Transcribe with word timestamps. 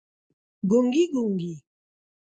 ګونګي، 0.69 1.03
ګونګي 1.13 1.53